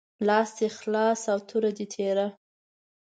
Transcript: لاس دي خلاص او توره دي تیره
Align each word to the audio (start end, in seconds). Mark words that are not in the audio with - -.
لاس 0.27 0.49
دي 0.57 0.67
خلاص 0.77 1.21
او 1.31 1.37
توره 1.49 1.71
دي 1.77 1.85
تیره 1.93 2.27